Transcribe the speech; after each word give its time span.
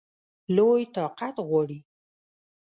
لوی 0.55 0.83
طاقت 0.95 1.35
غواړي. 1.47 1.79